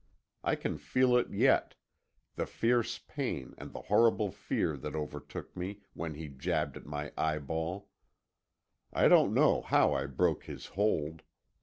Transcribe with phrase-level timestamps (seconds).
[0.43, 1.75] I can feel it yet,
[2.33, 7.11] the fierce pain and the horrible fear that overtook me when he jabbed at my
[7.15, 7.87] eye ball.
[8.91, 11.21] I don't know how I broke his hold.